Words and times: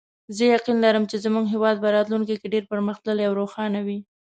زه 0.35 0.43
یقین 0.55 0.77
لرم 0.85 1.03
چې 1.11 1.17
زموږ 1.25 1.45
هیواد 1.53 1.75
به 1.83 1.87
راتلونکي 1.95 2.35
کې 2.41 2.51
ډېر 2.53 2.63
پرمختللی 2.71 3.23
او 3.27 3.33
خوشحاله 3.39 3.81
وي 3.87 3.99